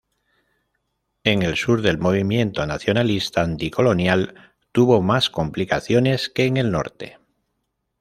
En 1.23 1.43
el 1.43 1.55
sur 1.55 1.85
el 1.85 1.99
movimiento 1.99 2.65
nacionalista 2.65 3.43
anticolonial 3.43 4.33
tuvo 4.71 5.03
más 5.03 5.29
complicaciones 5.29 6.27
que 6.27 6.45
en 6.45 6.57
el 6.57 6.71
norte. 6.71 7.19